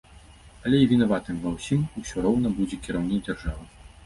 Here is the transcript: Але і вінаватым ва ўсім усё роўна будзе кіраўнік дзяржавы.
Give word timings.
Але 0.69 0.79
і 0.83 0.87
вінаватым 0.93 1.37
ва 1.43 1.51
ўсім 1.57 1.83
усё 2.01 2.25
роўна 2.27 2.53
будзе 2.57 2.81
кіраўнік 2.89 3.23
дзяржавы. 3.31 3.63